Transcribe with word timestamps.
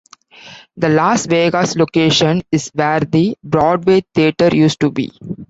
The 0.77 0.89
Las 0.89 1.27
Vegas 1.27 1.75
location 1.75 2.41
is 2.51 2.71
where 2.73 3.01
the 3.01 3.37
Broadway 3.43 4.01
Theatre 4.15 4.49
used 4.51 4.79
to 4.79 4.89
be. 4.89 5.11